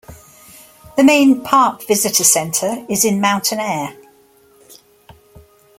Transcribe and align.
The 0.97 1.03
main 1.03 1.41
park 1.43 1.85
visitor 1.85 2.23
center 2.23 2.83
is 2.89 3.05
in 3.05 3.21
Mountainair. 3.21 3.95